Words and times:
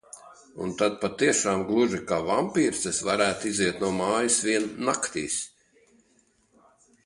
Un 0.63 0.69
tad 0.77 0.95
patiešām 1.03 1.61
gluži 1.67 1.99
kā 2.13 2.17
vampīrs 2.29 2.81
es 2.93 3.03
varētu 3.11 3.49
iziet 3.53 3.79
no 3.87 3.93
mājas 4.01 4.41
vien 4.49 4.69
naktīs. 4.91 5.41